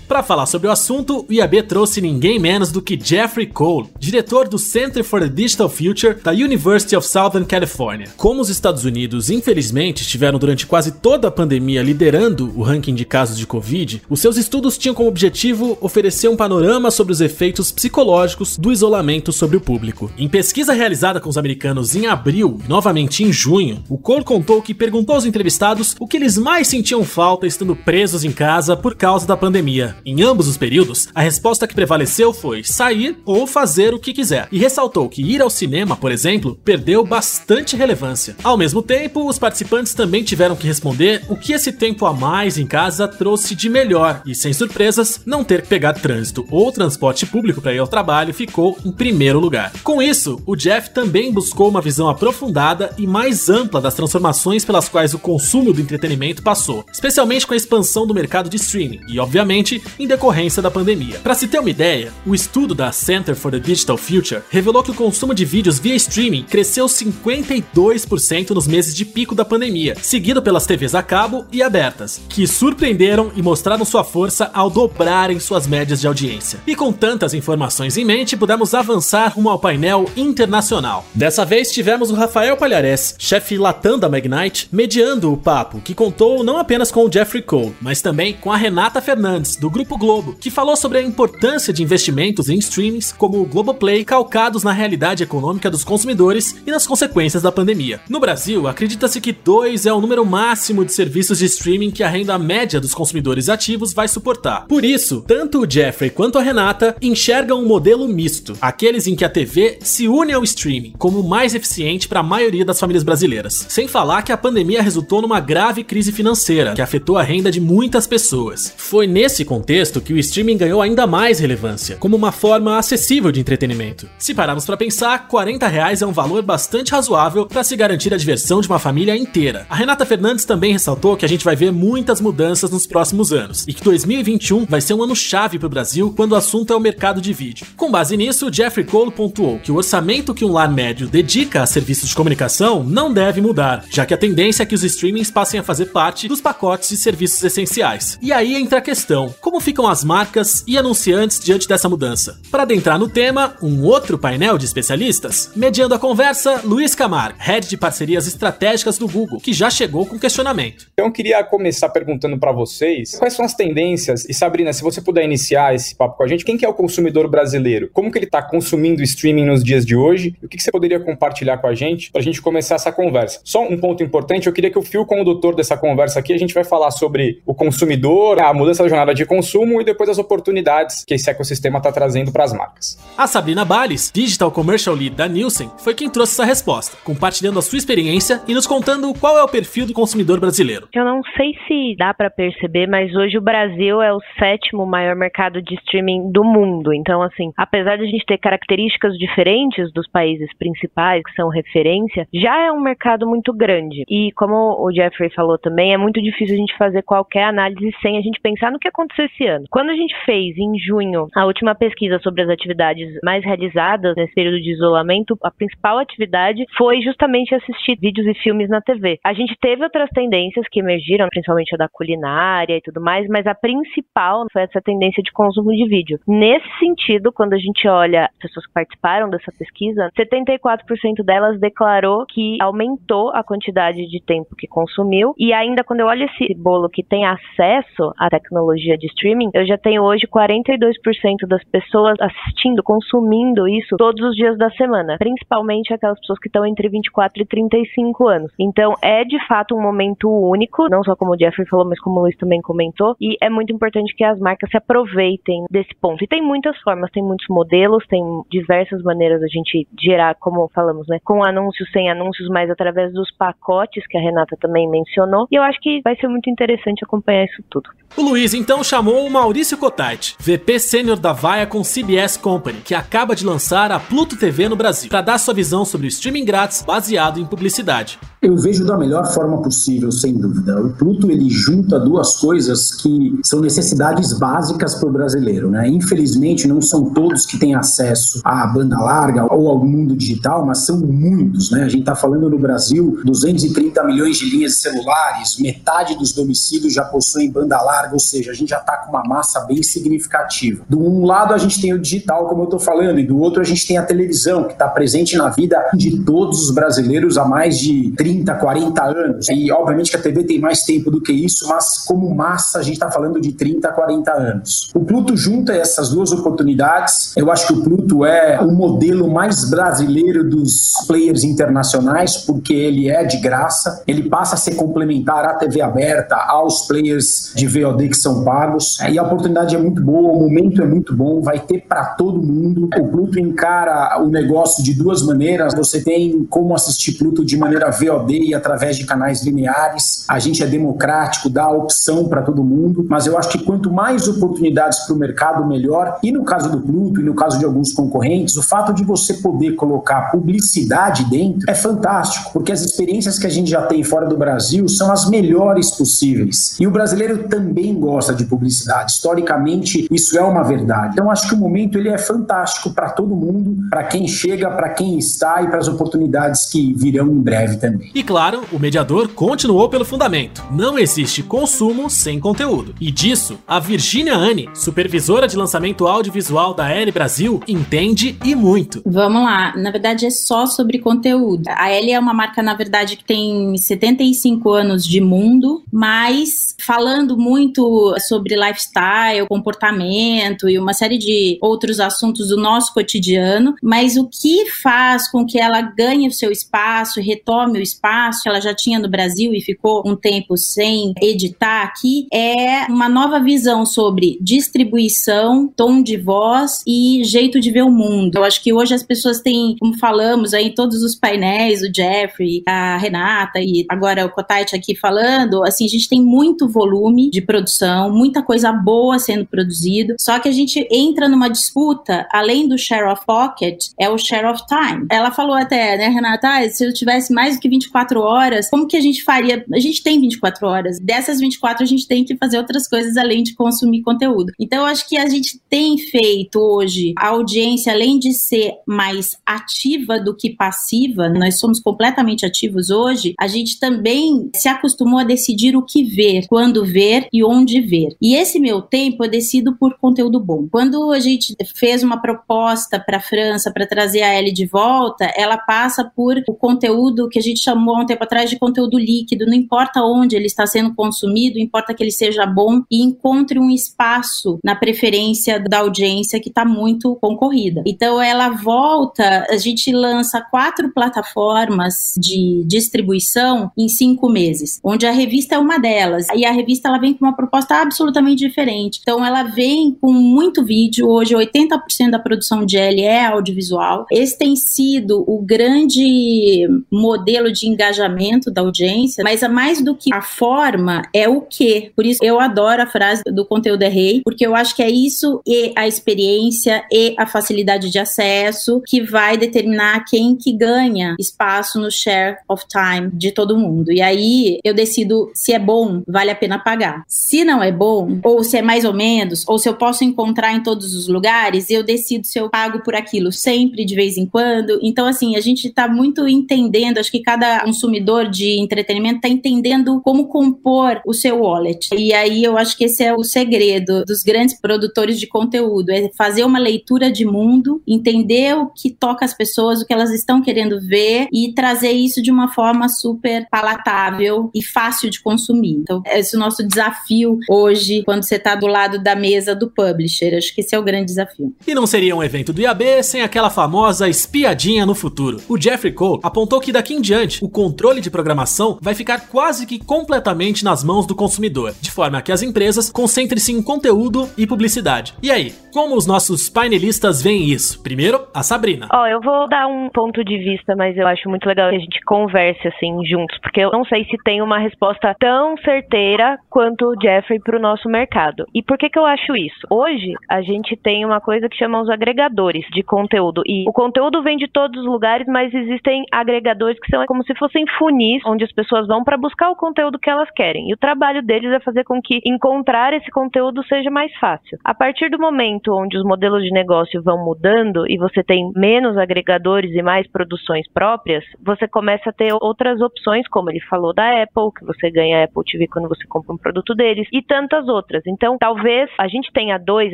Para 0.10 0.24
falar 0.24 0.48
sobre 0.48 0.68
o 0.68 0.72
assunto, 0.72 1.24
o 1.30 1.32
IAB 1.32 1.62
trouxe 1.62 2.02
ninguém 2.02 2.40
menos 2.40 2.72
do 2.72 2.82
que 2.82 3.00
Jeffrey 3.00 3.46
Cole, 3.46 3.90
diretor 4.00 4.48
do 4.48 4.58
Center 4.58 5.04
for 5.04 5.22
the 5.22 5.30
Digital 5.30 5.70
Future 5.70 6.16
da 6.24 6.32
University 6.32 6.96
of 6.96 7.08
Southern 7.08 7.46
California. 7.46 8.08
Como 8.18 8.42
os 8.42 8.50
Estados 8.50 8.86
Unidos, 8.86 9.30
infelizmente, 9.30 10.02
estiveram 10.02 10.40
durante 10.40 10.66
quase 10.66 10.94
toda 10.94 11.28
a 11.28 11.32
pandemia 11.32 11.84
liderando 11.84 12.52
o 12.58 12.64
ranking 12.64 12.96
de 12.96 13.06
casos 13.06 13.38
de 13.38 13.46
Covid, 13.46 14.02
os 14.10 14.20
seus 14.20 14.36
estudos 14.36 14.80
tinham 14.80 14.96
como 14.96 15.08
objetivo 15.08 15.78
oferecer 15.80 16.28
um 16.28 16.36
panorama 16.36 16.90
sobre 16.90 17.14
os 17.14 17.22
efeitos 17.22 17.72
psicológicos 17.72 18.58
do 18.58 18.72
isolamento 18.72 19.32
sobre 19.32 19.58
o 19.58 19.62
público. 19.62 20.12
Em 20.18 20.28
pesquisa 20.28 20.74
realizada 20.74 21.20
com 21.20 21.30
os 21.30 21.38
americanos 21.38 21.96
em 21.96 22.08
abril 22.08 22.60
e 22.66 22.68
novamente 22.68 23.24
em 23.24 23.32
junho, 23.32 23.84
o 23.88 23.96
Cole 23.96 24.24
contou 24.24 24.60
que 24.60 24.74
perguntou 24.74 25.14
aos 25.14 25.26
entrevistados 25.26 25.96
o 26.00 26.08
que 26.08 26.18
eles 26.18 26.36
mais 26.36 26.68
sentiam 26.68 27.04
falta 27.04 27.46
estando 27.46 27.76
presos 27.76 28.24
em 28.24 28.32
casa 28.32 28.76
por 28.76 28.96
causa 28.96 29.28
da 29.28 29.38
pandemia. 29.38 29.99
Em 30.06 30.22
ambos 30.24 30.48
os 30.48 30.58
períodos, 30.58 31.08
a 31.14 31.22
resposta 31.22 31.68
que 31.68 31.76
prevaleceu 31.76 32.34
foi 32.34 32.64
sair 32.64 33.18
ou 33.26 33.46
fazer 33.46 33.94
o 33.94 34.00
que 34.00 34.14
quiser, 34.14 34.48
e 34.52 34.60
ressaltou 34.60 35.10
que 35.10 35.22
ir 35.22 35.42
ao 35.42 35.50
cinema, 35.50 35.96
por 35.96 36.12
exemplo, 36.12 36.58
perdeu 36.64 37.06
bastante 37.06 37.76
relevância. 37.76 38.36
Ao 38.44 38.58
mesmo 38.58 38.82
tempo, 38.82 39.28
os 39.28 39.40
participantes 39.40 39.94
também 39.94 40.24
tiveram 40.24 40.56
que 40.56 40.68
responder 40.68 41.24
o 41.28 41.36
que 41.36 41.54
esse 41.54 41.72
tempo 41.72 42.06
a 42.06 42.14
mais 42.14 42.58
em 42.58 42.66
casa 42.66 43.08
trouxe 43.08 43.56
de 43.56 43.70
melhor, 43.70 44.22
e 44.26 44.34
sem 44.36 44.54
surpresas, 44.54 45.22
não 45.26 45.44
ter 45.44 45.62
que 45.62 45.68
pegar 45.68 45.94
trânsito 45.94 46.46
ou 46.50 46.72
transporte 46.72 47.26
público 47.26 47.62
para 47.62 47.74
ir 47.74 47.80
ao 47.80 47.88
trabalho 47.88 48.34
ficou 48.34 48.78
em 48.86 48.92
primeiro 48.92 49.40
lugar. 49.40 49.72
Com 49.84 50.02
isso, 50.02 50.42
o 50.46 50.56
Jeff 50.56 50.90
também 50.92 51.32
buscou 51.32 51.70
uma 51.70 51.82
visão 51.82 52.10
aprofundada 52.10 52.94
e 52.98 53.06
mais 53.06 53.50
ampla 53.50 53.82
das 53.82 53.94
transformações 53.94 54.66
pelas 54.66 54.90
quais 54.90 55.14
o 55.14 55.20
consumo 55.20 55.74
do 55.74 55.82
entretenimento 55.82 56.42
passou, 56.42 56.86
especialmente 56.92 57.46
com 57.46 57.54
a 57.54 57.58
expansão 57.58 58.06
do 58.06 58.14
mercado 58.14 58.50
de 58.50 58.58
streaming 58.58 59.02
e, 59.08 59.20
obviamente, 59.20 59.82
em 59.98 60.08
decorrência 60.08 60.62
da 60.62 60.72
pandemia. 60.72 61.20
Para 61.20 61.36
se 61.36 61.48
ter 61.48 61.60
uma 61.60 61.70
ideia, 61.70 62.12
o 62.26 62.36
estudo 62.36 62.76
da 62.76 62.92
Center 62.92 63.36
for 63.36 63.52
the 63.52 63.60
Digital 63.60 63.98
Future 63.98 64.42
revelou 64.50 64.84
que 64.84 64.92
o 64.92 64.96
consumo 64.96 65.34
de 65.34 65.46
vídeos 65.46 65.80
via 65.80 65.96
streaming 65.96 66.44
cresceu 66.44 66.86
52% 66.86 68.52
nos 68.52 68.68
meses 68.68 68.96
de 68.96 69.06
pico 69.06 69.36
da 69.36 69.46
pandemia, 69.46 69.96
seguido 70.02 70.42
pelas 70.42 70.66
TVs 70.66 70.96
a 70.96 71.04
cabo 71.04 71.46
e 71.52 71.62
abertas, 71.62 72.22
que 72.30 72.48
surpreenderam 72.48 73.32
e 73.36 73.42
mostraram 73.42 73.86
sua 73.86 74.04
força 74.04 74.50
ao 74.54 74.70
dobrarem 74.70 75.40
suas 75.40 75.68
médias 75.68 76.02
de 76.02 76.08
audiência. 76.08 76.60
E 76.68 76.76
com 76.76 76.92
tantas 76.92 77.34
informações 77.34 77.98
em 77.98 78.06
mente, 78.06 78.38
pudemos 78.38 78.74
avançar 78.74 79.34
rumo 79.36 79.50
ao 79.50 79.60
painel 79.60 80.06
internacional. 80.16 81.06
Dessa 81.14 81.46
vez 81.46 81.72
tivemos 81.72 82.12
o 82.12 82.16
Rafael 82.16 82.58
Palhares, 82.58 83.16
chefe 83.18 83.58
Latam 83.58 83.98
da 83.98 84.10
Magnite, 84.10 84.68
mediando 84.72 85.32
o 85.32 85.38
papo, 85.38 85.82
que 85.82 85.94
contou 85.94 86.44
não 86.44 86.58
apenas 86.58 86.92
com 86.92 87.06
o 87.06 87.12
Jeffrey 87.12 87.42
Cole, 87.42 87.76
mas 87.82 88.02
também 88.02 88.34
com 88.34 88.52
a 88.52 88.58
Renata 88.58 89.02
Fernandes, 89.02 89.56
do 89.56 89.70
Grupo 89.80 89.98
Globo, 89.98 90.36
que 90.38 90.52
falou 90.52 90.76
sobre 90.76 90.98
a 90.98 91.02
importância 91.02 91.72
de 91.72 91.82
investimentos 91.82 92.50
em 92.50 92.58
streamings 92.58 93.14
como 93.14 93.40
o 93.40 93.46
Globoplay 93.46 94.04
calcados 94.04 94.62
na 94.62 94.74
realidade 94.74 95.24
econômica 95.24 95.72
dos 95.72 95.86
consumidores 95.86 96.54
e 96.68 96.70
nas 96.70 96.86
consequências 96.86 97.44
da 97.44 97.50
pandemia. 97.50 98.02
No 98.10 98.20
Brasil, 98.20 98.68
acredita-se 98.68 99.22
que 99.22 99.32
2 99.32 99.86
é 99.86 99.94
o 99.94 100.02
número 100.02 100.26
máximo 100.26 100.84
de 100.84 100.92
serviços 100.92 101.40
de 101.40 101.46
streaming 101.46 101.92
que 101.92 102.04
a 102.04 102.10
renda 102.10 102.38
média 102.38 102.78
dos 102.82 102.94
consumidores 102.94 103.48
ativos 103.48 103.94
vai 103.94 104.10
suportar. 104.10 104.68
Por 104.68 104.84
isso, 104.84 105.24
tanto 105.26 105.62
o 105.62 105.72
Jeffrey 105.72 106.10
quanto 106.10 106.38
a 106.38 106.42
Renata 106.42 106.98
enxergam 107.02 107.62
um 107.62 107.66
modelo 107.66 108.06
misto, 108.06 108.58
aqueles 108.60 109.08
em 109.08 109.16
que 109.16 109.24
a 109.24 109.30
TV 109.30 109.80
se 109.82 110.10
une 110.10 110.34
ao 110.34 110.44
streaming 110.44 110.94
como 110.98 111.24
mais 111.24 111.56
eficiente 111.56 112.06
para 112.06 112.20
a 112.20 112.24
maioria 112.24 112.66
das 112.66 112.82
famílias 112.82 113.04
brasileiras. 113.04 113.66
Sem 113.70 113.88
falar 113.88 114.24
que 114.24 114.34
a 114.34 114.38
pandemia 114.38 114.82
resultou 114.82 115.22
numa 115.22 115.40
grave 115.40 115.86
crise 115.86 116.12
financeira 116.12 116.74
que 116.74 116.82
afetou 116.82 117.18
a 117.18 117.24
renda 117.24 117.50
de 117.50 117.62
muitas 117.62 118.06
pessoas. 118.06 118.74
Foi 118.76 119.08
nesse 119.08 119.46
contexto 119.46 119.69
contexto 119.70 120.02
que 120.02 120.14
o 120.14 120.18
streaming 120.18 120.58
ganhou 120.58 120.82
ainda 120.82 121.06
mais 121.06 121.38
relevância, 121.38 121.96
como 121.98 122.18
uma 122.18 122.32
forma 122.32 122.80
acessível 122.80 123.32
de 123.32 123.40
entretenimento. 123.40 124.10
Se 124.18 124.34
pararmos 124.34 124.66
para 124.66 124.76
pensar, 124.76 125.28
40 125.28 125.68
reais 125.68 126.02
é 126.02 126.08
um 126.08 126.12
valor 126.12 126.42
bastante 126.42 126.92
razoável 126.92 127.46
para 127.46 127.64
se 127.64 127.76
garantir 127.76 128.12
a 128.12 128.18
diversão 128.18 128.62
de 128.62 128.68
uma 128.68 128.80
família 128.80 129.16
inteira. 129.16 129.68
A 129.70 129.76
Renata 129.76 130.08
Fernandes 130.08 130.44
também 130.44 130.74
ressaltou 130.74 131.16
que 131.16 131.24
a 131.24 131.30
gente 131.30 131.46
vai 131.46 131.56
ver 131.56 131.72
muitas 131.72 132.20
mudanças 132.20 132.72
nos 132.72 132.88
próximos 132.88 133.32
anos 133.32 133.64
e 133.68 133.74
que 133.74 133.84
2021 133.84 134.66
vai 134.66 134.82
ser 134.82 134.96
um 134.96 135.04
ano 135.04 135.16
chave 135.16 135.60
para 135.60 135.68
o 135.68 135.70
Brasil 135.70 136.12
quando 136.18 136.32
o 136.32 136.36
assunto 136.36 136.74
é 136.74 136.76
o 136.76 136.80
mercado 136.80 137.22
de 137.22 137.32
vídeo. 137.32 137.68
Com 137.78 137.92
base 137.92 138.18
nisso, 138.18 138.52
Jeffrey 138.52 138.88
Cole 138.88 139.12
pontuou 139.12 139.60
que 139.60 139.72
o 139.72 139.76
orçamento 139.76 140.34
que 140.34 140.44
um 140.44 140.52
lar 140.52 140.72
médio 140.72 141.08
dedica 141.08 141.62
a 141.62 141.68
serviços 141.68 142.10
de 142.10 142.16
comunicação 142.16 142.84
não 142.84 143.14
deve 143.14 143.40
mudar, 143.40 143.86
já 143.92 144.04
que 144.04 144.16
a 144.16 144.18
tendência 144.18 144.64
é 144.64 144.66
que 144.66 144.74
os 144.74 144.84
streamings 144.84 145.30
passem 145.30 145.60
a 145.60 145.64
fazer 145.64 145.88
parte 145.88 146.28
dos 146.28 146.42
pacotes 146.42 146.90
de 146.90 146.98
serviços 146.98 147.44
essenciais. 147.44 148.18
E 148.20 148.34
aí 148.34 148.56
entra 148.56 148.80
a 148.80 148.82
questão: 148.82 149.32
como 149.40 149.59
como 149.60 149.66
ficam 149.66 149.88
as 149.88 150.06
marcas 150.06 150.64
e 150.66 150.78
anunciantes 150.78 151.38
diante 151.38 151.68
dessa 151.68 151.90
mudança? 151.90 152.40
Para 152.50 152.64
adentrar 152.64 152.98
no 152.98 153.10
tema, 153.10 153.58
um 153.62 153.84
outro 153.84 154.18
painel 154.18 154.58
de 154.58 154.64
especialistas. 154.64 155.52
Mediando 155.54 155.94
a 155.94 156.00
conversa, 156.00 156.62
Luiz 156.64 156.96
Camargo, 156.96 157.38
head 157.40 157.68
de 157.68 157.76
parcerias 157.76 158.26
estratégicas 158.26 158.98
do 158.98 159.06
Google, 159.06 159.42
que 159.42 159.52
já 159.52 159.70
chegou 159.70 160.06
com 160.06 160.18
questionamento. 160.18 160.88
Então 160.94 161.08
eu 161.08 161.12
queria 161.12 161.44
começar 161.44 161.90
perguntando 161.90 162.40
para 162.40 162.54
vocês 162.54 163.18
quais 163.20 163.34
são 163.34 163.44
as 163.44 163.54
tendências 163.54 164.24
e 164.30 164.34
Sabrina, 164.34 164.72
se 164.72 164.82
você 164.82 165.02
puder 165.02 165.26
iniciar 165.26 165.76
esse 165.76 165.94
papo 165.94 166.16
com 166.16 166.24
a 166.24 166.28
gente, 166.28 166.46
quem 166.46 166.58
que 166.58 166.64
é 166.66 166.70
o 166.70 166.74
consumidor 166.74 167.28
brasileiro? 167.28 167.90
Como 167.92 168.10
que 168.10 168.18
ele 168.18 168.28
está 168.28 168.42
consumindo 168.42 169.04
streaming 169.04 169.46
nos 169.46 169.62
dias 169.62 169.86
de 169.86 169.96
hoje? 169.96 170.36
O 170.42 170.48
que, 170.48 170.56
que 170.56 170.64
você 170.64 170.72
poderia 170.72 171.02
compartilhar 171.02 171.58
com 171.58 171.68
a 171.68 171.76
gente 171.76 172.12
para 172.12 172.22
a 172.22 172.24
gente 172.24 172.42
começar 172.42 172.76
essa 172.76 172.94
conversa? 172.94 173.42
Só 173.44 173.62
um 173.62 173.78
ponto 173.78 174.02
importante, 174.02 174.48
eu 174.48 174.54
queria 174.54 174.72
que 174.72 174.80
o 174.80 174.84
fio 174.84 175.06
condutor 175.06 175.54
dessa 175.54 175.76
conversa 175.76 176.20
aqui, 176.20 176.32
a 176.32 176.40
gente 176.40 176.54
vai 176.54 176.64
falar 176.64 176.92
sobre 176.92 177.42
o 177.46 177.54
consumidor, 177.54 178.42
a 178.42 178.54
mudança 178.54 178.84
da 178.84 178.90
jornada 178.90 179.14
de 179.14 179.26
consumo 179.26 179.49
consumo 179.50 179.82
e 179.82 179.84
depois 179.84 180.10
as 180.10 180.18
oportunidades 180.18 181.04
que 181.04 181.14
esse 181.14 181.30
ecossistema 181.30 181.78
está 181.80 181.92
trazendo 181.92 182.32
para 182.32 182.44
as 182.44 182.54
marcas. 182.54 182.98
A 183.18 183.26
Sabrina 183.26 183.66
Bales, 183.66 184.12
Digital 184.14 184.52
Commercial 184.52 184.96
Lead 184.96 185.16
da 185.16 185.28
Nielsen, 185.28 185.70
foi 185.78 185.96
quem 185.96 186.10
trouxe 186.10 186.34
essa 186.34 186.46
resposta, 186.46 186.98
compartilhando 187.04 187.58
a 187.58 187.62
sua 187.62 187.78
experiência 187.78 188.42
e 188.48 188.54
nos 188.54 188.68
contando 188.68 189.14
qual 189.20 189.38
é 189.38 189.44
o 189.44 189.48
perfil 189.48 189.88
do 189.88 189.94
consumidor 189.94 190.40
brasileiro. 190.40 190.88
Eu 190.94 191.04
não 191.04 191.22
sei 191.36 191.54
se 191.68 191.96
dá 191.98 192.14
para 192.14 192.30
perceber, 192.30 192.88
mas 192.88 193.16
hoje 193.16 193.38
o 193.38 193.42
Brasil 193.42 194.02
é 194.02 194.14
o 194.14 194.20
sétimo 194.38 194.86
maior 194.86 195.16
mercado 195.16 195.62
de 195.62 195.76
streaming 195.76 196.32
do 196.32 196.44
mundo. 196.44 196.94
Então, 196.94 197.22
assim, 197.22 197.52
apesar 197.58 197.98
de 197.98 198.04
a 198.04 198.08
gente 198.08 198.26
ter 198.26 198.38
características 198.38 199.18
diferentes 199.18 199.92
dos 199.94 200.08
países 200.08 200.50
principais 200.58 201.24
que 201.24 201.34
são 201.34 201.50
referência, 201.50 202.28
já 202.34 202.58
é 202.66 202.72
um 202.72 202.82
mercado 202.82 203.28
muito 203.28 203.54
grande. 203.54 204.04
E 204.08 204.32
como 204.34 204.78
o 204.80 204.92
Jeffrey 204.94 205.30
falou 205.32 205.58
também, 205.58 205.94
é 205.94 205.98
muito 205.98 206.22
difícil 206.22 206.56
a 206.56 206.60
gente 206.60 206.78
fazer 206.78 207.02
qualquer 207.04 207.46
análise 207.46 207.92
sem 208.02 208.18
a 208.18 208.22
gente 208.22 208.40
pensar 208.42 208.72
no 208.72 208.80
que 208.80 208.88
aconteceu 208.88 209.39
esse 209.40 209.48
ano. 209.48 209.66
Quando 209.70 209.90
a 209.90 209.96
gente 209.96 210.14
fez 210.26 210.58
em 210.58 210.78
junho 210.78 211.28
a 211.34 211.46
última 211.46 211.74
pesquisa 211.74 212.20
sobre 212.20 212.42
as 212.42 212.50
atividades 212.50 213.08
mais 213.24 213.44
realizadas 213.44 214.16
nesse 214.16 214.34
período 214.34 214.62
de 214.62 214.74
isolamento, 214.74 215.38
a 215.42 215.50
principal 215.50 215.98
atividade 215.98 216.66
foi 216.78 217.02
justamente 217.02 217.56
assistir 217.56 217.98
vídeos 218.00 218.28
e 218.28 218.34
filmes 218.36 218.70
na 218.70 218.82
TV. 218.82 219.18
A 219.24 219.34
gente 219.34 219.56
teve 219.62 219.84
outras 219.84 220.10
tendências 220.10 220.66
que 220.70 220.82
emergiram, 220.82 221.28
principalmente 221.30 221.74
a 221.74 221.78
da 221.78 221.88
culinária 221.88 222.76
e 222.76 222.82
tudo 222.82 223.00
mais, 223.00 223.28
mas 223.30 223.48
a 223.48 223.56
principal 223.56 224.46
foi 224.52 224.64
essa 224.64 224.82
tendência 224.82 225.24
de 225.24 225.32
consumo 225.32 225.72
de 225.72 225.88
vídeo. 225.88 226.20
Nesse 226.28 226.68
sentido, 226.80 227.32
quando 227.32 227.54
a 227.54 227.58
gente 227.58 227.88
olha 227.88 228.26
as 228.26 228.38
pessoas 228.40 228.66
que 228.66 228.74
participaram 228.74 229.30
dessa 229.30 229.52
pesquisa, 229.58 230.10
74% 230.18 231.24
delas 231.24 231.60
declarou 231.60 232.26
que 232.28 232.58
aumentou 232.62 233.30
a 233.34 233.44
quantidade 233.44 234.06
de 234.08 234.22
tempo 234.22 234.56
que 234.58 234.68
consumiu 234.68 235.34
e 235.38 235.54
ainda 235.54 235.84
quando 235.84 236.02
eu 236.02 236.08
olho 236.08 236.26
esse 236.26 236.54
bolo 236.56 236.90
que 236.90 237.04
tem 237.04 237.26
acesso 237.26 238.12
à 238.18 238.30
tecnologia 238.30 238.98
de 238.98 239.08
streaming 239.08 239.29
streaming, 239.30 239.52
eu 239.54 239.66
já 239.66 239.78
tenho 239.78 240.04
hoje 240.04 240.28
42% 240.28 241.48
das 241.48 241.64
pessoas 241.66 242.16
assistindo, 242.20 242.82
consumindo 242.84 243.68
isso 243.68 243.96
todos 243.98 244.28
os 244.28 244.36
dias 244.36 244.58
da 244.58 244.70
semana, 244.72 245.18
principalmente 245.18 245.94
aquelas 245.94 246.20
pessoas 246.20 246.40
que 246.40 246.48
estão 246.48 246.66
entre 246.66 246.90
24 246.90 247.44
e 247.44 247.46
35 247.46 248.28
anos. 248.28 248.52
Então, 248.60 248.94
é 249.02 249.24
de 249.24 249.38
fato 249.48 249.76
um 249.76 249.82
momento 249.82 250.30
único, 250.30 250.88
não 250.90 251.04
só 251.04 251.16
como 251.16 251.34
o 251.34 251.38
Jeffrey 251.38 251.68
falou, 251.68 251.86
mas 251.86 252.00
como 252.00 252.20
o 252.20 252.22
Luiz 252.24 252.36
também 252.38 252.62
comentou, 252.62 253.16
e 253.20 253.38
é 253.42 253.50
muito 253.50 253.74
importante 253.74 254.16
que 254.16 254.24
as 254.24 254.40
marcas 254.40 254.70
se 254.70 254.78
aproveitem 254.78 255.66
desse 255.70 255.96
ponto. 256.02 256.24
E 256.24 256.28
tem 256.28 256.42
muitas 256.42 256.78
formas, 256.82 257.12
tem 257.12 257.24
muitos 257.24 257.48
modelos, 257.50 258.06
tem 258.08 258.24
diversas 258.50 259.02
maneiras 259.04 259.42
a 259.44 259.48
gente 259.48 259.88
gerar, 260.00 260.36
como 260.36 260.70
falamos, 260.74 261.08
né, 261.08 261.20
com 261.24 261.44
anúncios, 261.44 261.90
sem 261.92 262.10
anúncios, 262.10 262.48
mas 262.50 262.70
através 262.70 263.14
dos 263.14 263.32
pacotes 263.36 264.06
que 264.08 264.18
a 264.18 264.22
Renata 264.22 264.58
também 264.60 264.90
mencionou. 264.90 265.48
E 265.52 265.56
eu 265.56 265.64
acho 265.64 265.80
que 265.80 266.02
vai 266.04 266.16
ser 266.16 266.28
muito 266.28 266.50
interessante 266.50 267.04
acompanhar 267.04 267.46
isso 267.46 267.64
tudo. 267.70 267.90
O 268.18 268.22
Luiz 268.22 268.54
então 268.54 268.84
chamou 268.84 269.19
o 269.26 269.30
Maurício 269.30 269.78
Cotati, 269.78 270.36
VP 270.40 270.80
sênior 270.80 271.18
da 271.18 271.34
Vaia 271.34 271.66
com 271.66 271.82
CBS 271.82 272.38
Company, 272.38 272.82
que 272.84 272.96
acaba 272.96 273.36
de 273.36 273.46
lançar 273.46 273.92
a 273.92 274.00
Pluto 274.00 274.36
TV 274.36 274.70
no 274.70 274.76
Brasil, 274.76 275.10
para 275.10 275.22
dar 275.22 275.38
sua 275.38 275.54
visão 275.54 275.84
sobre 275.86 276.08
o 276.08 276.10
streaming 276.10 276.46
grátis 276.46 276.82
baseado 276.82 277.40
em 277.40 277.46
publicidade. 277.46 278.20
Eu 278.42 278.56
vejo 278.56 278.86
da 278.86 278.98
melhor 278.98 279.34
forma 279.34 279.62
possível, 279.62 280.10
sem 280.14 280.34
dúvida. 280.34 280.80
O 280.80 280.94
Pluto 280.94 281.30
ele 281.30 281.50
junta 281.50 282.00
duas 282.00 282.38
coisas 282.38 282.90
que 282.90 283.38
são 283.44 283.60
necessidades 283.60 284.32
básicas 284.32 284.96
para 284.96 285.10
o 285.10 285.12
brasileiro, 285.12 285.70
né? 285.70 285.90
Infelizmente 285.90 286.66
não 286.66 286.82
são 286.82 287.14
todos 287.14 287.46
que 287.46 287.60
têm 287.60 287.76
acesso 287.76 288.40
à 288.46 288.66
banda 288.66 288.98
larga 288.98 289.54
ou 289.54 289.68
ao 289.68 289.84
mundo 289.84 290.16
digital, 290.16 290.66
mas 290.66 290.86
são 290.86 291.00
muitos, 291.00 291.70
né? 291.70 291.84
A 291.84 291.90
gente 291.90 292.02
está 292.02 292.16
falando 292.16 292.50
no 292.50 292.58
Brasil 292.58 293.20
230 293.26 294.02
milhões 294.06 294.38
de 294.38 294.50
linhas 294.50 294.78
celulares, 294.78 295.58
metade 295.60 296.18
dos 296.18 296.32
domicílios 296.32 296.94
já 296.94 297.04
possuem 297.04 297.52
banda 297.52 297.82
larga, 297.82 298.14
ou 298.14 298.22
seja, 298.22 298.52
a 298.52 298.54
gente 298.54 298.70
já 298.70 298.80
está 298.80 298.96
com 299.00 299.10
uma 299.10 299.24
massa 299.24 299.60
bem 299.66 299.84
significativa. 299.84 300.86
Do 300.88 301.02
um 301.02 301.26
lado 301.26 301.54
a 301.54 301.58
gente 301.58 301.82
tem 301.82 301.94
o 301.94 302.00
digital, 302.00 302.48
como 302.48 302.62
eu 302.62 302.66
estou 302.66 302.80
falando, 302.80 303.20
e 303.20 303.28
do 303.28 303.38
outro 303.38 303.62
a 303.62 303.66
gente 303.66 303.86
tem 303.86 303.98
a 303.98 304.04
televisão, 304.04 304.64
que 304.64 304.74
está 304.74 304.88
presente 304.88 305.36
na 305.36 305.50
vida 305.50 305.78
de 305.94 306.24
todos 306.24 306.64
os 306.64 306.72
brasileiros 306.74 307.38
há 307.38 307.44
mais 307.44 307.78
de 307.78 308.14
30 308.16 308.29
30, 308.30 308.54
40 308.56 309.04
anos. 309.04 309.50
E 309.50 309.72
obviamente 309.72 310.12
que 310.12 310.18
a 310.18 310.22
TV 310.22 310.44
tem 310.44 310.60
mais 310.60 310.84
tempo 310.84 311.10
do 311.10 311.20
que 311.20 311.34
isso, 311.34 311.68
mas 311.68 312.06
como 312.06 312.34
massa 312.34 312.80
a 312.80 312.84
gente 312.84 312.94
está 312.94 313.10
falando 313.10 313.42
de 313.42 313.54
30, 313.54 313.92
40 313.92 314.32
anos. 314.32 314.92
O 314.94 315.00
Pluto 315.00 315.36
junta 315.36 315.74
essas 315.74 316.10
duas 316.10 316.32
oportunidades. 316.32 317.36
Eu 317.36 317.52
acho 317.52 317.68
que 317.68 317.74
o 317.74 317.82
Pluto 317.82 318.24
é 318.24 318.60
o 318.62 318.72
modelo 318.72 319.32
mais 319.32 319.70
brasileiro 319.70 320.48
dos 320.48 320.94
players 321.08 321.44
internacionais, 321.44 322.38
porque 322.38 322.74
ele 322.74 323.10
é 323.10 323.24
de 323.24 323.38
graça, 323.38 324.04
ele 324.06 324.30
passa 324.30 324.54
a 324.56 324.58
ser 324.58 324.76
complementar 324.76 325.46
à 325.46 325.56
TV 325.56 325.82
aberta, 325.82 326.36
aos 326.36 326.84
players 326.84 327.52
de 327.56 327.68
VOD 327.68 328.10
que 328.10 328.18
são 328.18 328.44
pagos. 328.44 329.00
E 329.10 329.18
a 329.18 329.24
oportunidade 329.24 329.76
é 329.76 329.80
muito 329.80 330.02
boa, 330.02 330.34
o 330.34 330.40
momento 330.40 330.82
é 330.82 330.86
muito 330.86 331.16
bom, 331.16 331.42
vai 331.42 331.60
ter 331.60 331.86
para 331.88 332.06
todo 332.06 332.42
mundo. 332.42 332.90
O 332.96 333.08
Pluto 333.08 333.40
encara 333.40 334.22
o 334.22 334.28
negócio 334.28 334.84
de 334.84 334.94
duas 334.94 335.24
maneiras. 335.24 335.74
Você 335.74 336.04
tem 336.04 336.44
como 336.46 336.76
assistir 336.76 337.14
Pluto 337.14 337.44
de 337.44 337.58
maneira 337.58 337.90
VOD 337.90 338.19
VOD 338.20 338.54
através 338.54 338.98
de 338.98 339.06
canais 339.06 339.44
lineares. 339.44 340.26
A 340.28 340.40
gente 340.40 340.64
é 340.64 340.68
democrático, 340.68 341.50
dá 341.50 341.70
opção 341.70 342.28
para 342.28 342.42
todo 342.42 342.64
mundo, 342.64 343.06
mas 343.10 343.26
eu 343.26 343.38
acho 343.38 343.50
que 343.50 343.64
quanto 343.64 343.92
mais 343.92 344.28
oportunidades 344.28 345.00
para 345.00 345.16
o 345.16 345.18
mercado, 345.18 345.66
melhor. 345.66 346.20
E 346.24 346.32
no 346.32 346.44
caso 346.44 346.70
do 346.70 346.80
Pluto 346.80 347.22
e 347.22 347.24
no 347.24 347.34
caso 347.34 347.60
de 347.60 347.66
alguns 347.66 347.94
concorrentes, 347.94 348.58
o 348.58 348.64
fato 348.64 348.94
de 348.94 349.04
você 349.04 349.36
poder 349.36 349.76
colocar 349.76 350.32
publicidade 350.32 351.26
dentro 351.30 351.70
é 351.70 351.74
fantástico, 351.74 352.52
porque 352.54 352.72
as 352.72 352.82
experiências 352.82 353.38
que 353.38 353.48
a 353.48 353.50
gente 353.50 353.70
já 353.70 353.84
tem 353.84 354.04
fora 354.04 354.26
do 354.26 354.38
Brasil 354.38 354.88
são 354.88 355.12
as 355.12 355.30
melhores 355.30 355.92
possíveis. 355.92 356.76
E 356.80 356.88
o 356.88 356.92
brasileiro 356.92 357.48
também 357.48 358.00
gosta 358.00 358.34
de 358.34 358.46
publicidade. 358.46 359.12
Historicamente, 359.14 360.08
isso 360.12 360.38
é 360.38 360.42
uma 360.42 360.64
verdade. 360.64 361.14
Então, 361.14 361.30
acho 361.32 361.48
que 361.48 361.56
o 361.56 361.58
momento 361.58 361.98
ele 361.98 362.10
é 362.10 362.18
fantástico 362.18 362.92
para 362.92 363.10
todo 363.10 363.36
mundo, 363.36 363.88
para 363.90 364.04
quem 364.04 364.28
chega, 364.28 364.70
para 364.72 364.90
quem 364.90 365.18
está 365.18 365.62
e 365.62 365.68
para 365.68 365.80
as 365.80 365.88
oportunidades 365.88 366.68
que 366.68 366.94
virão 366.94 367.28
em 367.28 367.42
breve 367.42 367.78
também. 367.78 368.09
E 368.14 368.24
claro, 368.24 368.64
o 368.72 368.80
mediador 368.80 369.30
continuou 369.30 369.88
pelo 369.90 370.06
fundamento: 370.06 370.64
não 370.72 370.98
existe 370.98 371.44
consumo 371.44 372.10
sem 372.10 372.40
conteúdo. 372.40 372.96
E 373.00 373.12
disso, 373.12 373.60
a 373.68 373.80
Virginia 373.80 374.36
Anne, 374.36 374.70
supervisora 374.74 375.48
de 375.48 375.56
lançamento 375.56 376.08
audiovisual 376.08 376.74
da 376.74 376.90
L 376.90 377.12
Brasil, 377.12 377.62
entende 377.68 378.38
e 378.44 378.56
muito. 378.56 379.02
Vamos 379.06 379.44
lá, 379.44 379.76
na 379.76 379.92
verdade 379.92 380.26
é 380.26 380.30
só 380.30 380.66
sobre 380.66 381.00
conteúdo. 381.00 381.64
A 381.70 381.90
L 381.90 382.12
é 382.12 382.20
uma 382.20 382.34
marca, 382.34 382.62
na 382.62 382.74
verdade, 382.74 383.16
que 383.16 383.24
tem 383.24 383.78
75 383.78 384.72
anos 384.72 385.06
de 385.06 385.22
mundo, 385.22 385.84
mas 385.92 386.76
falando 386.80 387.38
muito 387.38 388.16
sobre 388.28 388.56
lifestyle, 388.56 389.48
comportamento 389.48 390.70
e 390.70 390.80
uma 390.80 390.94
série 390.94 391.18
de 391.18 391.58
outros 391.62 392.00
assuntos 392.00 392.50
do 392.50 392.58
nosso 392.58 392.94
cotidiano, 392.94 393.76
mas 393.82 394.18
o 394.18 394.28
que 394.28 394.66
faz 394.82 395.30
com 395.30 395.46
que 395.46 395.60
ela 395.60 395.82
ganhe 395.82 396.28
o 396.28 396.32
seu 396.32 396.52
espaço, 396.52 397.22
retome 397.22 397.80
o 397.80 397.82
espaço 397.82 397.99
espaço 398.00 398.48
ela 398.48 398.62
já 398.62 398.74
tinha 398.74 398.98
no 398.98 399.10
Brasil 399.10 399.54
e 399.54 399.62
ficou 399.62 400.02
um 400.06 400.16
tempo 400.16 400.56
sem 400.56 401.14
editar 401.22 401.84
aqui, 401.84 402.28
é 402.34 402.86
uma 402.86 403.10
nova 403.10 403.40
visão 403.40 403.86
sobre 403.86 404.38
distribuição, 404.42 405.68
tom 405.76 406.02
de 406.02 406.16
voz 406.16 406.82
e 406.88 407.22
jeito 407.26 407.60
de 407.60 407.70
ver 407.70 407.84
o 407.84 407.92
mundo. 407.92 408.38
Eu 408.38 408.44
acho 408.46 408.64
que 408.64 408.72
hoje 408.72 408.94
as 408.94 409.04
pessoas 409.04 409.42
têm, 409.42 409.76
como 409.80 409.98
falamos 409.98 410.54
aí 410.54 410.74
todos 410.74 411.04
os 411.04 411.16
painéis, 411.16 411.82
o 411.82 411.94
Jeffrey, 411.94 412.64
a 412.66 412.98
Renata 412.98 413.60
e 413.60 413.86
agora 413.90 414.26
o 414.26 414.30
Kotite 414.30 414.76
aqui 414.76 414.96
falando, 414.96 415.64
assim, 415.64 415.86
a 415.86 415.90
gente 415.90 416.08
tem 416.08 416.22
muito 416.22 416.68
volume 416.68 417.30
de 417.30 417.42
produção, 417.42 418.12
muita 418.12 418.42
coisa 418.42 418.72
boa 418.72 419.20
sendo 419.20 419.46
produzido, 419.46 420.16
só 420.20 420.40
que 420.40 420.48
a 420.48 420.52
gente 420.52 420.88
entra 420.90 421.28
numa 421.28 421.50
disputa, 421.50 422.28
além 422.32 422.68
do 422.68 422.78
share 422.78 423.12
of 423.12 423.26
pocket, 423.26 423.88
é 424.00 424.10
o 424.10 424.18
share 424.18 424.46
of 424.46 424.64
time. 424.68 425.06
Ela 425.10 425.32
falou 425.32 425.56
até, 425.56 425.98
né, 425.98 426.08
Renata, 426.08 426.48
ah, 426.48 426.70
se 426.70 426.86
eu 426.86 426.94
tivesse 426.94 427.34
mais 427.34 427.56
do 427.56 427.60
que 427.60 427.70
20 427.70 427.89
24 427.90 428.22
horas, 428.22 428.70
como 428.70 428.88
que 428.88 428.96
a 428.96 429.02
gente 429.02 429.24
faria? 429.24 429.66
A 429.74 429.80
gente 429.80 430.04
tem 430.04 430.20
24 430.20 430.68
horas. 430.68 431.00
Dessas 431.00 431.40
24, 431.40 431.84
a 431.84 431.88
gente 431.88 432.08
tem 432.08 432.24
que 432.24 432.38
fazer 432.38 432.58
outras 432.58 432.88
coisas 432.88 433.18
além 433.18 433.44
de 433.44 433.56
consumir 433.56 434.02
conteúdo. 434.02 434.54
Então, 434.60 434.80
eu 434.80 434.86
acho 434.86 435.08
que 435.08 435.18
a 435.18 435.28
gente 435.28 435.60
tem 435.70 435.98
feito 435.98 436.60
hoje 436.60 437.14
a 437.18 437.30
audiência, 437.30 437.92
além 437.92 438.20
de 438.20 438.34
ser 438.34 438.74
mais 438.88 439.38
ativa 439.46 440.20
do 440.20 440.36
que 440.36 440.52
passiva, 440.52 441.30
nós 441.30 441.60
somos 441.60 441.80
completamente 441.80 442.46
ativos 442.46 442.90
hoje, 442.90 443.34
a 443.40 443.48
gente 443.48 443.80
também 443.80 444.50
se 444.56 444.70
acostumou 444.70 445.20
a 445.20 445.24
decidir 445.24 445.76
o 445.76 445.86
que 445.86 446.04
ver, 446.04 446.46
quando 446.48 446.86
ver 446.86 447.28
e 447.34 447.44
onde 447.44 447.82
ver. 447.82 448.16
E 448.22 448.36
esse 448.36 448.60
meu 448.60 448.82
tempo 448.82 449.24
eu 449.24 449.30
decido 449.30 449.76
por 449.76 449.98
conteúdo 449.98 450.40
bom. 450.40 450.68
Quando 450.72 451.12
a 451.12 451.20
gente 451.20 451.56
fez 451.76 452.04
uma 452.04 452.22
proposta 452.22 453.00
para 453.00 453.18
a 453.18 453.22
França 453.22 453.72
para 453.72 453.88
trazer 453.88 454.22
a 454.22 454.38
Ellie 454.38 454.54
de 454.54 454.66
volta, 454.66 455.32
ela 455.36 455.58
passa 455.58 456.04
por 456.04 456.42
o 456.48 456.54
conteúdo 456.54 457.30
que 457.30 457.40
a 457.40 457.42
gente 457.42 457.60
chamou 457.60 457.79
chamou 457.80 457.96
há 457.96 458.02
um 458.02 458.06
tempo 458.06 458.24
atrás 458.24 458.50
de 458.50 458.60
conteúdo 458.60 458.98
líquido, 458.98 459.46
não 459.46 459.54
importa 459.54 460.04
onde 460.04 460.36
ele 460.36 460.46
está 460.46 460.68
sendo 460.68 460.94
consumido, 460.94 461.58
importa 461.58 461.94
que 461.94 462.04
ele 462.04 462.12
seja 462.12 462.46
bom 462.46 462.84
e 462.92 463.02
encontre 463.02 463.58
um 463.58 463.70
espaço 463.70 464.60
na 464.64 464.76
preferência 464.76 465.60
da 465.60 465.80
audiência 465.80 466.40
que 466.40 466.50
está 466.50 466.66
muito 466.66 467.16
concorrida. 467.16 467.82
Então 467.88 468.22
ela 468.22 468.50
volta, 468.50 469.48
a 469.50 469.58
gente 469.58 469.92
lança 469.92 470.42
quatro 470.42 470.92
plataformas 470.94 472.14
de 472.18 472.64
distribuição 472.66 473.72
em 473.78 473.88
cinco 473.88 474.30
meses, 474.30 474.80
onde 474.84 475.06
a 475.06 475.12
revista 475.12 475.56
é 475.56 475.60
uma 475.60 475.80
delas. 475.80 476.28
E 476.36 476.46
a 476.46 476.52
revista 476.52 476.90
ela 476.90 476.98
vem 476.98 477.14
com 477.14 477.26
uma 477.26 477.36
proposta 477.36 477.76
absolutamente 477.76 478.46
diferente. 478.46 479.00
Então 479.02 479.26
ela 479.26 479.44
vem 479.44 479.98
com 480.00 480.12
muito 480.12 480.64
vídeo, 480.64 481.08
hoje 481.08 481.34
80% 481.34 482.10
da 482.12 482.20
produção 482.20 482.66
de 482.66 482.78
L 482.78 483.02
é 483.02 483.26
audiovisual. 483.26 484.06
Esse 484.12 484.38
tem 484.38 484.56
sido 484.56 485.24
o 485.28 485.42
grande 485.42 486.68
modelo 486.92 487.52
de 487.52 487.69
engajamento 487.70 488.52
da 488.52 488.62
audiência, 488.62 489.24
mas 489.24 489.44
a 489.44 489.50
mais 489.50 489.82
do 489.82 489.96
que 489.96 490.14
a 490.14 490.22
forma 490.22 491.04
é 491.14 491.28
o 491.28 491.42
que. 491.42 491.92
Por 491.96 492.06
isso 492.06 492.20
eu 492.24 492.40
adoro 492.40 492.82
a 492.82 492.88
frase 492.88 493.24
do 493.26 493.46
conteúdo 493.46 493.84
é 493.84 493.90
rei, 493.90 494.22
porque 494.24 494.46
eu 494.46 494.56
acho 494.56 494.76
que 494.76 494.84
é 494.84 494.90
isso 494.90 495.42
e 495.46 495.72
a 495.76 495.88
experiência 495.88 496.84
e 496.92 497.16
a 497.18 497.26
facilidade 497.26 497.90
de 497.90 498.00
acesso 498.00 498.82
que 498.86 499.02
vai 499.02 499.38
determinar 499.38 500.06
quem 500.06 500.36
que 500.36 500.52
ganha 500.52 501.16
espaço 501.20 501.80
no 501.80 501.92
share 501.92 502.38
of 502.48 502.66
time 502.68 503.10
de 503.14 503.32
todo 503.32 503.58
mundo. 503.58 503.92
E 503.92 504.02
aí 504.02 504.60
eu 504.64 504.74
decido 504.74 505.32
se 505.34 505.54
é 505.54 505.60
bom, 505.60 506.02
vale 506.08 506.32
a 506.32 506.36
pena 506.36 506.60
pagar. 506.60 507.04
Se 507.08 507.44
não 507.44 507.62
é 507.62 507.72
bom, 507.72 508.20
ou 508.24 508.44
se 508.44 508.58
é 508.58 508.62
mais 508.62 508.86
ou 508.86 508.94
menos, 508.94 509.44
ou 509.48 509.58
se 509.58 509.68
eu 509.68 509.76
posso 509.76 510.04
encontrar 510.04 510.54
em 510.54 510.62
todos 510.62 510.94
os 510.94 511.08
lugares, 511.08 511.70
eu 511.70 511.84
decido 511.84 512.26
se 512.26 512.40
eu 512.40 512.50
pago 512.50 512.82
por 512.84 512.96
aquilo 512.96 513.32
sempre, 513.32 513.86
de 513.86 513.96
vez 513.96 514.18
em 514.18 514.26
quando. 514.26 514.80
Então, 514.82 515.08
assim, 515.08 515.36
a 515.36 515.42
gente 515.42 515.70
tá 515.70 515.88
muito 515.88 516.28
entendendo, 516.28 516.98
acho 516.98 517.12
que 517.12 517.22
cada 517.22 517.49
consumidor 517.62 518.28
de 518.30 518.60
entretenimento 518.60 519.18
está 519.18 519.30
entendendo 519.30 520.02
como 520.02 520.28
compor 520.28 521.02
o 521.06 521.14
seu 521.14 521.42
wallet. 521.42 521.90
E 521.96 522.14
aí 522.14 522.44
eu 522.44 522.58
acho 522.58 522.78
que 522.78 522.86
esse 522.86 523.04
é 523.04 523.14
o 523.14 523.24
segredo 523.24 524.04
dos 524.06 524.24
grandes 524.24 524.60
produtores 524.60 525.20
de 525.20 525.28
conteúdo, 525.28 525.90
é 525.90 526.10
fazer 526.18 526.44
uma 526.44 526.60
leitura 526.60 527.12
de 527.12 527.26
mundo, 527.26 527.82
entender 527.88 528.56
o 528.56 528.68
que 528.68 528.90
toca 528.90 529.26
as 529.26 529.34
pessoas, 529.34 529.82
o 529.82 529.86
que 529.86 529.94
elas 529.94 530.12
estão 530.12 530.42
querendo 530.42 530.80
ver 530.82 531.28
e 531.32 531.54
trazer 531.54 531.92
isso 531.92 532.22
de 532.22 532.32
uma 532.32 532.54
forma 532.54 532.90
super 532.90 533.48
palatável 533.50 534.50
e 534.54 534.64
fácil 534.64 535.10
de 535.10 535.22
consumir. 535.22 535.78
Então, 535.78 536.02
esse 536.06 536.36
é 536.36 536.38
o 536.38 536.40
nosso 536.40 536.66
desafio 536.66 537.40
hoje, 537.50 538.04
quando 538.04 538.24
você 538.24 538.36
está 538.36 538.56
do 538.56 538.68
lado 538.68 539.02
da 539.02 539.16
mesa 539.16 539.56
do 539.56 539.70
publisher. 539.70 540.36
Acho 540.36 540.54
que 540.54 540.62
esse 540.62 540.76
é 540.76 540.80
o 540.80 540.84
grande 540.84 541.06
desafio. 541.06 541.54
E 541.66 541.74
não 541.74 541.88
seria 541.88 542.16
um 542.16 542.24
evento 542.24 542.54
do 542.54 542.62
IAB 542.62 543.04
sem 543.04 543.22
aquela 543.22 543.50
famosa 543.50 544.10
espiadinha 544.10 544.86
no 544.86 544.96
futuro. 544.96 545.42
O 545.48 545.60
Jeffrey 545.60 545.94
Cole 545.94 546.20
apontou 546.24 546.60
que 546.60 546.72
daqui 546.72 546.94
em 546.94 547.02
diante 547.02 547.39
o 547.42 547.50
controle 547.50 548.02
de 548.02 548.12
programação 548.12 548.78
vai 548.82 548.96
ficar 548.96 549.28
quase 549.30 549.66
que 549.66 549.84
completamente 549.84 550.64
nas 550.64 550.84
mãos 550.84 551.06
do 551.06 551.16
consumidor, 551.16 551.74
de 551.82 551.92
forma 551.92 552.22
que 552.22 552.32
as 552.32 552.42
empresas 552.42 552.92
concentrem-se 552.92 553.52
em 553.52 553.62
conteúdo 553.62 554.28
e 554.38 554.46
publicidade. 554.46 555.14
E 555.22 555.32
aí, 555.32 555.52
como 555.74 555.96
os 555.96 556.08
nossos 556.08 556.50
painelistas 556.50 557.22
veem 557.22 557.50
isso? 557.50 557.82
Primeiro, 557.82 558.28
a 558.34 558.44
Sabrina. 558.44 558.88
Ó, 558.92 559.02
oh, 559.02 559.06
eu 559.08 559.22
vou 559.22 559.48
dar 559.48 559.68
um 559.68 559.90
ponto 559.90 560.24
de 560.24 560.38
vista, 560.38 560.76
mas 560.76 560.98
eu 560.98 561.08
acho 561.08 561.30
muito 561.30 561.46
legal 561.48 561.70
que 561.70 561.76
a 561.76 561.80
gente 561.80 562.00
converse 562.06 562.68
assim 562.68 563.06
juntos, 563.06 563.38
porque 563.42 563.62
eu 563.62 563.72
não 563.72 563.86
sei 563.86 564.06
se 564.06 564.18
tem 564.24 564.42
uma 564.42 564.60
resposta 564.60 565.16
tão 565.20 565.58
certeira 565.58 566.38
quanto 566.50 566.88
o 566.88 566.96
Jeffrey 567.02 567.40
para 567.40 567.58
o 567.58 567.62
nosso 567.62 567.88
mercado. 567.88 568.46
E 568.54 568.62
por 568.64 568.78
que 568.78 568.90
que 568.90 568.98
eu 569.00 569.06
acho 569.06 569.36
isso? 569.36 569.68
Hoje 569.70 570.14
a 570.30 570.42
gente 570.42 570.76
tem 570.76 571.06
uma 571.06 571.22
coisa 571.22 571.48
que 571.48 571.58
chama 571.58 571.82
os 571.82 571.90
agregadores 571.90 572.66
de 572.74 572.84
conteúdo 572.84 573.42
e 573.46 573.68
o 573.68 573.74
conteúdo 573.74 574.22
vem 574.22 574.38
de 574.38 574.48
todos 574.48 574.80
os 574.82 574.88
lugares, 574.88 575.28
mas 575.28 575.54
existem 575.54 576.04
agregadores 576.12 576.80
que 576.80 576.90
são 576.90 577.06
como 577.06 577.24
se 577.24 577.29
fossem 577.36 577.66
funis 577.78 578.22
onde 578.26 578.44
as 578.44 578.52
pessoas 578.52 578.88
vão 578.88 579.04
para 579.04 579.18
buscar 579.18 579.50
o 579.50 579.56
conteúdo 579.56 580.00
que 580.00 580.10
elas 580.10 580.30
querem. 580.32 580.70
E 580.70 580.74
o 580.74 580.78
trabalho 580.78 581.22
deles 581.22 581.52
é 581.52 581.60
fazer 581.60 581.84
com 581.84 582.02
que 582.02 582.22
encontrar 582.26 582.94
esse 582.94 583.10
conteúdo 583.12 583.64
seja 583.66 583.90
mais 583.90 584.14
fácil. 584.18 584.58
A 584.64 584.74
partir 584.74 585.10
do 585.10 585.20
momento 585.20 585.74
onde 585.74 585.98
os 585.98 586.04
modelos 586.04 586.44
de 586.44 586.52
negócio 586.52 587.02
vão 587.04 587.24
mudando 587.24 587.86
e 587.88 587.98
você 587.98 588.24
tem 588.24 588.52
menos 588.56 588.98
agregadores 588.98 589.72
e 589.74 589.82
mais 589.82 590.10
produções 590.10 590.68
próprias, 590.72 591.24
você 591.44 591.68
começa 591.68 592.10
a 592.10 592.14
ter 592.14 592.34
outras 592.34 592.82
opções, 592.82 593.28
como 593.28 593.50
ele 593.50 593.60
falou 593.62 593.94
da 593.94 594.24
Apple, 594.24 594.52
que 594.58 594.66
você 594.66 594.90
ganha 594.90 595.24
Apple 595.24 595.44
TV 595.44 595.68
quando 595.68 595.88
você 595.88 596.06
compra 596.08 596.34
um 596.34 596.38
produto 596.38 596.74
deles, 596.76 597.08
e 597.12 597.22
tantas 597.22 597.68
outras. 597.68 598.04
Então, 598.06 598.38
talvez 598.38 598.90
a 598.98 599.08
gente 599.08 599.32
tenha 599.32 599.58
dois 599.58 599.94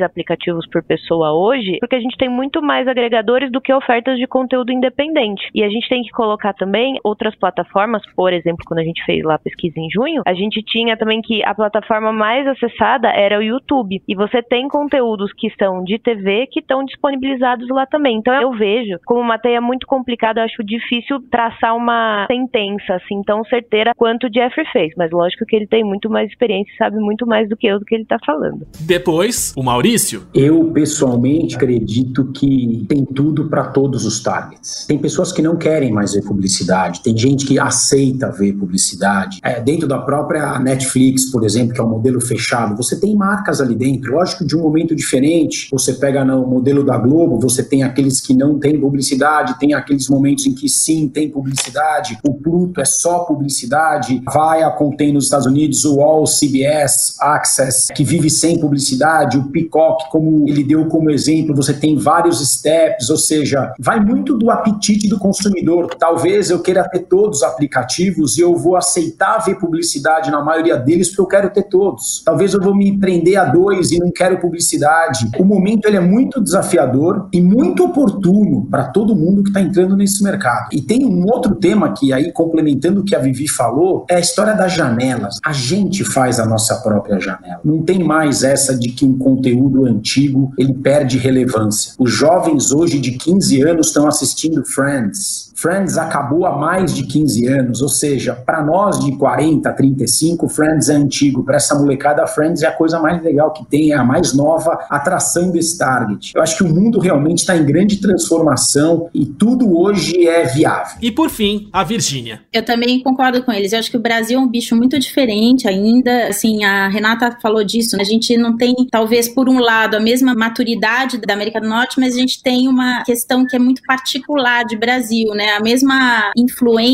aplicativos 0.00 0.66
por 0.68 0.82
pessoa 0.82 1.32
hoje, 1.32 1.78
porque 1.80 1.96
a 1.96 2.00
gente 2.00 2.16
tem 2.16 2.28
muito 2.28 2.62
mais 2.62 2.88
agregadores 2.88 3.50
do 3.50 3.60
que 3.60 3.72
ofertas 3.72 4.18
de 4.18 4.26
conteúdo 4.26 4.72
independente. 4.72 5.48
E 5.54 5.62
a 5.62 5.68
gente 5.68 5.88
tem 5.88 6.02
que 6.02 6.10
colocar 6.10 6.52
também 6.54 6.98
outras 7.26 7.34
plataformas, 7.36 8.02
por 8.14 8.32
exemplo, 8.32 8.64
quando 8.66 8.80
a 8.80 8.84
gente 8.84 9.04
fez 9.04 9.22
lá 9.24 9.34
a 9.34 9.38
pesquisa 9.38 9.74
em 9.78 9.90
junho, 9.90 10.22
a 10.26 10.34
gente 10.34 10.62
tinha 10.62 10.96
também 10.96 11.20
que 11.20 11.44
a 11.44 11.54
plataforma 11.54 12.12
mais 12.12 12.46
acessada 12.46 13.08
era 13.08 13.38
o 13.38 13.42
YouTube. 13.42 14.02
E 14.06 14.14
você 14.14 14.42
tem 14.42 14.68
conteúdos 14.68 15.32
que 15.36 15.50
são 15.58 15.82
de 15.82 15.98
TV 15.98 16.46
que 16.50 16.60
estão 16.60 16.84
disponibilizados 16.84 17.68
lá 17.68 17.86
também. 17.86 18.18
Então 18.18 18.34
eu 18.40 18.52
vejo 18.52 18.98
como 19.04 19.20
uma 19.20 19.38
teia 19.38 19.60
muito 19.60 19.86
complicada, 19.86 20.40
eu 20.40 20.44
acho 20.44 20.62
difícil 20.64 21.20
traçar 21.30 21.76
uma 21.76 22.26
sentença 22.30 22.94
assim 22.94 23.22
tão 23.24 23.44
certeira 23.44 23.92
quanto 23.96 24.26
o 24.26 24.32
Jeffrey 24.32 24.66
fez. 24.72 24.92
Mas 24.96 25.10
lógico 25.10 25.44
que 25.44 25.56
ele 25.56 25.66
tem 25.66 25.84
muito 25.84 26.08
mais 26.08 26.30
experiência 26.30 26.72
e 26.72 26.76
sabe 26.76 26.96
muito 26.98 27.26
mais 27.26 27.48
do 27.48 27.56
que 27.56 27.66
eu 27.66 27.78
do 27.78 27.84
que 27.84 27.94
ele 27.94 28.04
está 28.04 28.18
falando. 28.24 28.66
Depois, 28.80 29.52
o 29.56 29.62
Maurício. 29.62 30.26
Eu 30.34 30.70
pessoalmente 30.72 31.56
acredito 31.56 32.30
que 32.32 32.84
tem 32.88 33.04
tudo 33.04 33.48
para 33.48 33.64
todos 33.68 34.04
os 34.04 34.22
targets. 34.22 34.86
Tem 34.86 34.98
pessoas 34.98 35.32
que 35.32 35.42
não 35.42 35.56
querem 35.56 35.92
mais 35.92 36.12
ver 36.12 36.22
publicidade, 36.22 37.02
tem 37.02 37.15
gente 37.16 37.46
que 37.46 37.58
aceita 37.58 38.30
ver 38.30 38.52
publicidade. 38.52 39.38
É, 39.42 39.60
dentro 39.60 39.88
da 39.88 39.98
própria 39.98 40.58
Netflix, 40.58 41.30
por 41.30 41.44
exemplo, 41.44 41.74
que 41.74 41.80
é 41.80 41.84
um 41.84 41.88
modelo 41.88 42.20
fechado, 42.20 42.76
você 42.76 42.98
tem 42.98 43.16
marcas 43.16 43.60
ali 43.60 43.74
dentro, 43.74 44.14
lógico, 44.14 44.44
de 44.44 44.56
um 44.56 44.62
momento 44.62 44.94
diferente. 44.94 45.68
Você 45.70 45.94
pega 45.94 46.24
no 46.24 46.46
modelo 46.46 46.84
da 46.84 46.96
Globo, 46.96 47.40
você 47.40 47.62
tem 47.62 47.82
aqueles 47.82 48.20
que 48.20 48.34
não 48.34 48.58
têm 48.58 48.80
publicidade, 48.80 49.58
tem 49.58 49.74
aqueles 49.74 50.08
momentos 50.08 50.46
em 50.46 50.54
que 50.54 50.68
sim, 50.68 51.08
tem 51.08 51.30
publicidade. 51.30 52.18
O 52.24 52.34
Pluto 52.34 52.80
é 52.80 52.84
só 52.84 53.20
publicidade. 53.20 54.22
Vai 54.32 54.62
a 54.62 54.70
contém 54.70 55.12
nos 55.12 55.24
Estados 55.24 55.46
Unidos 55.46 55.84
o 55.84 56.00
All 56.00 56.24
CBS 56.26 57.16
Access, 57.20 57.92
que 57.94 58.04
vive 58.04 58.30
sem 58.30 58.58
publicidade. 58.58 59.38
O 59.38 59.50
Peacock, 59.50 60.10
como 60.10 60.48
ele 60.48 60.64
deu 60.64 60.86
como 60.86 61.10
exemplo, 61.10 61.54
você 61.54 61.72
tem 61.72 61.96
vários 61.96 62.46
steps, 62.46 63.10
ou 63.10 63.16
seja, 63.16 63.72
vai 63.78 64.00
muito 64.00 64.36
do 64.36 64.50
apetite 64.50 65.08
do 65.08 65.18
consumidor. 65.18 65.94
Talvez 65.98 66.50
eu 66.50 66.60
queira 66.60 66.88
ter 66.88 67.05
todos 67.08 67.38
os 67.38 67.42
aplicativos 67.42 68.38
e 68.38 68.40
eu 68.40 68.54
vou 68.56 68.76
aceitar 68.76 69.38
ver 69.38 69.58
publicidade 69.58 70.30
na 70.30 70.42
maioria 70.42 70.76
deles 70.76 71.08
porque 71.08 71.20
eu 71.20 71.26
quero 71.26 71.50
ter 71.50 71.64
todos. 71.64 72.22
Talvez 72.24 72.54
eu 72.54 72.60
vou 72.60 72.74
me 72.74 72.98
prender 72.98 73.36
a 73.36 73.44
dois 73.44 73.90
e 73.90 73.98
não 73.98 74.10
quero 74.10 74.40
publicidade. 74.40 75.30
O 75.38 75.44
momento 75.44 75.86
ele 75.86 75.96
é 75.96 76.00
muito 76.00 76.40
desafiador 76.40 77.28
e 77.32 77.40
muito 77.40 77.84
oportuno 77.84 78.66
para 78.70 78.84
todo 78.84 79.16
mundo 79.16 79.42
que 79.42 79.50
está 79.50 79.60
entrando 79.60 79.96
nesse 79.96 80.22
mercado. 80.22 80.68
E 80.72 80.80
tem 80.80 81.04
um 81.06 81.24
outro 81.26 81.54
tema 81.54 81.92
que 81.92 82.12
aí 82.12 82.32
complementando 82.32 83.00
o 83.00 83.04
que 83.04 83.14
a 83.14 83.18
Vivi 83.18 83.48
falou, 83.48 84.04
é 84.08 84.16
a 84.16 84.20
história 84.20 84.54
das 84.54 84.72
janelas. 84.72 85.38
A 85.44 85.52
gente 85.52 86.04
faz 86.04 86.38
a 86.38 86.46
nossa 86.46 86.76
própria 86.76 87.18
janela. 87.18 87.60
Não 87.64 87.82
tem 87.82 88.02
mais 88.02 88.42
essa 88.42 88.76
de 88.76 88.90
que 88.90 89.04
um 89.04 89.16
conteúdo 89.18 89.86
antigo 89.86 90.52
ele 90.58 90.74
perde 90.74 91.18
relevância. 91.18 91.92
Os 91.98 92.10
jovens 92.10 92.72
hoje 92.72 92.98
de 92.98 93.12
15 93.12 93.62
anos 93.62 93.88
estão 93.88 94.06
assistindo 94.06 94.64
Friends. 94.64 95.52
Friends 95.54 95.96
acabou 95.96 96.44
há 96.46 96.56
mais 96.56 96.94
de 96.96 97.04
15 97.04 97.46
anos, 97.46 97.82
ou 97.82 97.88
seja, 97.88 98.34
para 98.34 98.62
nós 98.62 98.98
de 99.04 99.16
40, 99.16 99.72
35, 99.72 100.48
Friends 100.48 100.88
é 100.88 100.94
antigo. 100.94 101.44
Para 101.44 101.56
essa 101.56 101.74
molecada, 101.74 102.26
Friends 102.26 102.62
é 102.62 102.66
a 102.66 102.72
coisa 102.72 102.98
mais 102.98 103.22
legal 103.22 103.52
que 103.52 103.64
tem, 103.66 103.92
é 103.92 103.96
a 103.96 104.04
mais 104.04 104.34
nova 104.34 104.86
atração 104.90 105.50
desse 105.50 105.78
target. 105.78 106.32
Eu 106.34 106.42
acho 106.42 106.56
que 106.56 106.64
o 106.64 106.68
mundo 106.68 106.98
realmente 106.98 107.38
está 107.38 107.56
em 107.56 107.64
grande 107.64 108.00
transformação 108.00 109.08
e 109.14 109.26
tudo 109.26 109.78
hoje 109.78 110.26
é 110.26 110.44
viável. 110.44 110.96
E 111.00 111.10
por 111.10 111.30
fim, 111.30 111.68
a 111.72 111.84
Virgínia. 111.84 112.40
Eu 112.52 112.64
também 112.64 113.02
concordo 113.02 113.42
com 113.42 113.52
eles. 113.52 113.72
Eu 113.72 113.78
acho 113.78 113.90
que 113.90 113.96
o 113.96 114.00
Brasil 114.00 114.38
é 114.38 114.42
um 114.42 114.48
bicho 114.48 114.74
muito 114.76 114.98
diferente 114.98 115.68
ainda. 115.68 116.28
Assim, 116.28 116.64
a 116.64 116.88
Renata 116.88 117.36
falou 117.40 117.62
disso. 117.64 117.96
Né? 117.96 118.02
A 118.02 118.06
gente 118.06 118.36
não 118.36 118.56
tem, 118.56 118.74
talvez, 118.90 119.28
por 119.28 119.48
um 119.48 119.58
lado, 119.58 119.96
a 119.96 120.00
mesma 120.00 120.34
maturidade 120.34 121.18
da 121.18 121.34
América 121.34 121.60
do 121.60 121.68
Norte, 121.68 122.00
mas 122.00 122.14
a 122.14 122.18
gente 122.18 122.42
tem 122.42 122.68
uma 122.68 123.02
questão 123.04 123.46
que 123.46 123.54
é 123.54 123.58
muito 123.58 123.82
particular 123.82 124.64
de 124.64 124.76
Brasil, 124.76 125.28
né? 125.34 125.50
A 125.56 125.60
mesma 125.60 126.32
influência 126.36 126.85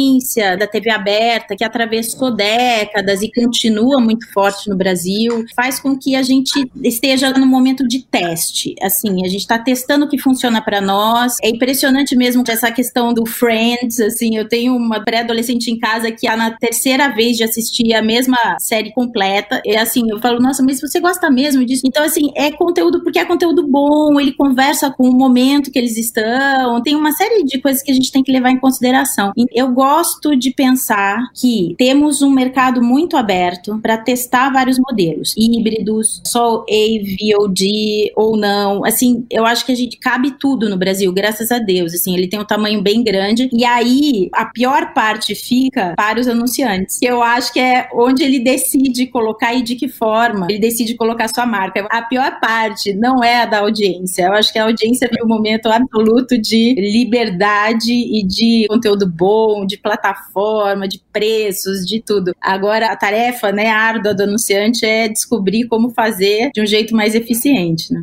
da 0.59 0.67
TV 0.67 0.91
aberta 0.91 1.57
que 1.57 1.65
atravessou 1.65 2.35
décadas 2.35 3.23
e 3.23 3.31
continua 3.31 4.01
muito 4.01 4.31
forte 4.33 4.69
no 4.69 4.77
Brasil, 4.77 5.45
faz 5.55 5.81
com 5.81 5.97
que 5.97 6.15
a 6.15 6.23
gente 6.23 6.71
esteja 6.83 7.31
no 7.31 7.47
momento 7.47 7.87
de 7.87 8.03
teste. 8.03 8.75
Assim, 8.83 9.25
a 9.25 9.29
gente 9.29 9.41
está 9.41 9.59
testando 9.59 10.05
o 10.05 10.09
que 10.09 10.19
funciona 10.19 10.63
para 10.63 10.81
nós. 10.81 11.35
É 11.43 11.49
impressionante 11.49 12.17
mesmo 12.17 12.43
essa 12.49 12.71
questão 12.71 13.13
do 13.15 13.27
Friends. 13.27 14.01
Assim, 14.01 14.37
eu 14.37 14.49
tenho 14.49 14.77
uma 14.77 15.05
pré-adolescente 15.05 15.71
em 15.71 15.79
casa 15.79 16.11
que 16.11 16.27
é 16.27 16.37
na 16.37 16.51
terceira 16.51 17.09
vez 17.09 17.37
de 17.37 17.45
assistir 17.45 17.95
a 17.95 18.03
mesma 18.03 18.57
série 18.61 18.93
completa. 18.93 19.61
E 19.65 19.77
assim, 19.77 20.11
eu 20.11 20.21
falo, 20.21 20.41
nossa, 20.41 20.63
mas 20.63 20.81
você 20.81 21.01
gosta 21.01 21.31
mesmo 21.31 21.65
disso? 21.65 21.83
Então, 21.87 22.05
assim, 22.05 22.31
é 22.35 22.51
conteúdo 22.51 23.03
porque 23.03 23.19
é 23.19 23.25
conteúdo 23.25 23.67
bom, 23.67 24.21
ele 24.21 24.33
conversa 24.33 24.91
com 24.91 25.09
o 25.09 25.15
momento 25.15 25.71
que 25.71 25.79
eles 25.79 25.97
estão. 25.97 26.83
Tem 26.83 26.95
uma 26.95 27.13
série 27.13 27.45
de 27.45 27.61
coisas 27.61 27.83
que 27.83 27.91
a 27.91 27.95
gente 27.95 28.11
tem 28.11 28.23
que 28.23 28.33
levar 28.33 28.51
em 28.51 28.61
consideração. 28.61 29.33
Eu 29.53 29.72
gosto 29.73 30.37
de 30.37 30.53
pensar 30.53 31.19
que 31.35 31.75
temos 31.79 32.23
um 32.23 32.31
mercado 32.31 32.83
muito 32.83 33.17
aberto 33.17 33.79
para 33.83 33.99
testar 33.99 34.51
vários 34.53 34.79
modelos, 34.79 35.35
híbridos, 35.37 36.21
só 36.27 36.65
AVOD 36.69 38.13
ou 38.17 38.37
não. 38.37 38.85
Assim, 38.85 39.27
eu 39.31 39.45
acho 39.45 39.65
que 39.65 39.73
a 39.73 39.77
gente 39.77 39.99
cabe 39.99 40.33
tudo 40.39 40.69
no 40.69 40.77
Brasil, 40.77 41.13
graças 41.13 41.51
a 41.51 41.59
Deus. 41.59 41.95
Assim, 41.95 42.15
ele 42.15 42.29
tem 42.29 42.41
um 42.41 42.45
tamanho 42.45 42.83
bem 42.83 43.03
grande 43.03 43.49
e 43.53 43.65
aí 43.65 44.29
a 44.33 44.47
pior 44.47 44.93
parte 44.93 45.35
fica 45.35 45.95
para 45.97 46.21
os 46.21 46.29
anunciantes. 46.29 46.99
Eu 47.03 47.23
acho 47.23 47.53
que 47.53 47.61
é 47.61 47.89
onde 47.95 48.23
ele 48.23 48.39
decide 48.39 49.07
colocar 49.07 49.55
e 49.55 49.63
de 49.63 49.77
que 49.77 49.89
forma 49.89 50.47
ele 50.49 50.59
decide 50.59 50.95
colocar 50.95 51.29
sua 51.29 51.47
marca. 51.47 51.87
A 51.91 52.03
pior 52.03 52.41
parte 52.41 52.93
não 52.95 53.23
é 53.23 53.43
a 53.43 53.47
da 53.47 53.61
audiência. 53.61 54.25
Eu 54.25 54.35
acho 54.35 54.53
que 54.53 54.59
a 54.59 54.65
audiência 54.65 55.09
vive 55.09 55.23
um 55.25 55.29
momento 55.29 55.67
absoluto 55.67 56.39
de 56.39 56.75
liberdade 56.75 57.93
e 57.93 58.23
de 58.23 58.67
conteúdo 58.69 59.09
bom, 59.09 59.62
de 59.67 59.77
plataforma, 59.77 60.89
de 60.89 61.01
preços, 61.13 61.87
de 61.87 62.01
tudo. 62.01 62.35
Agora 62.41 62.87
a 62.87 62.97
tarefa, 62.97 63.53
né, 63.53 63.69
árdua 63.69 64.15
do 64.15 64.23
anunciante 64.23 64.85
é 64.85 65.09
descobrir 65.09 65.67
como 65.67 65.91
fazer 65.91 66.51
de 66.55 66.61
um 66.61 66.67
jeito 66.67 66.95
mais 66.95 67.15
eficiente, 67.15 67.93
né? 67.93 68.03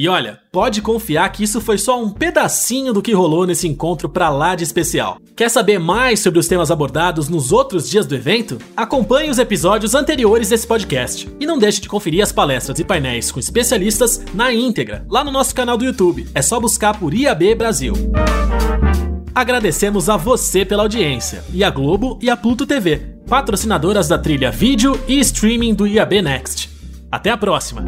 E 0.00 0.08
olha, 0.08 0.38
pode 0.52 0.80
confiar 0.80 1.28
que 1.32 1.42
isso 1.42 1.60
foi 1.60 1.76
só 1.76 2.00
um 2.00 2.08
pedacinho 2.08 2.92
do 2.92 3.02
que 3.02 3.12
rolou 3.12 3.44
nesse 3.44 3.66
encontro 3.66 4.08
pra 4.08 4.28
lá 4.28 4.54
de 4.54 4.62
especial. 4.62 5.18
Quer 5.34 5.50
saber 5.50 5.80
mais 5.80 6.20
sobre 6.20 6.38
os 6.38 6.46
temas 6.46 6.70
abordados 6.70 7.28
nos 7.28 7.50
outros 7.50 7.90
dias 7.90 8.06
do 8.06 8.14
evento? 8.14 8.58
Acompanhe 8.76 9.28
os 9.28 9.40
episódios 9.40 9.96
anteriores 9.96 10.50
desse 10.50 10.68
podcast. 10.68 11.28
E 11.40 11.44
não 11.44 11.58
deixe 11.58 11.80
de 11.80 11.88
conferir 11.88 12.22
as 12.22 12.30
palestras 12.30 12.78
e 12.78 12.84
painéis 12.84 13.32
com 13.32 13.40
especialistas 13.40 14.22
na 14.32 14.52
íntegra, 14.52 15.04
lá 15.10 15.24
no 15.24 15.32
nosso 15.32 15.52
canal 15.52 15.76
do 15.76 15.84
YouTube. 15.84 16.28
É 16.32 16.42
só 16.42 16.60
buscar 16.60 16.96
por 16.96 17.12
IAB 17.12 17.56
Brasil. 17.56 17.94
Agradecemos 19.38 20.08
a 20.10 20.16
você 20.16 20.64
pela 20.64 20.82
audiência, 20.82 21.44
e 21.54 21.62
a 21.62 21.70
Globo 21.70 22.18
e 22.20 22.28
a 22.28 22.36
Pluto 22.36 22.66
TV, 22.66 23.20
patrocinadoras 23.28 24.08
da 24.08 24.18
trilha 24.18 24.50
vídeo 24.50 25.00
e 25.06 25.20
streaming 25.20 25.74
do 25.74 25.86
IAB 25.86 26.22
Next. 26.22 26.68
Até 27.08 27.30
a 27.30 27.36
próxima! 27.36 27.82